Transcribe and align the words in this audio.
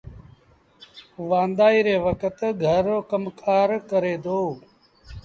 وآݩدآئيٚ 1.29 1.85
ري 1.85 1.95
وکت 2.05 2.37
گھر 2.65 2.83
رو 2.89 2.97
ڪم 3.09 3.23
ڪآر 3.41 3.69
ڪري 3.89 4.15
دو 4.23 4.39